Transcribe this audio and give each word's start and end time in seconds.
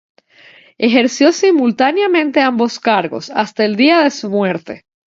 Ejerció 0.79 1.31
simultáneamente 1.31 2.41
ambos 2.41 2.79
cargos, 2.79 3.29
hasta 3.29 3.65
el 3.65 3.75
día 3.75 4.01
de 4.01 4.09
su 4.09 4.31
muerte. 4.31 4.83